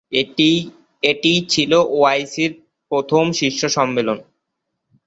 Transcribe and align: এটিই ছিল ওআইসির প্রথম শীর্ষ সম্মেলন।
এটিই 1.03 1.39
ছিল 1.49 1.71
ওআইসির 1.91 2.51
প্রথম 2.91 3.23
শীর্ষ 3.31 3.61
সম্মেলন। 3.77 4.17